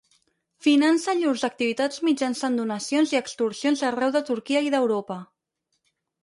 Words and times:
Finança 0.67 1.13
llurs 1.17 1.43
activitats 1.47 2.01
mitjançant 2.07 2.57
donacions 2.61 3.13
i 3.15 3.19
extorsions 3.21 3.85
arreu 3.91 4.15
de 4.17 4.23
Turquia 4.31 4.65
i 4.71 4.75
d'Europa. 4.77 5.21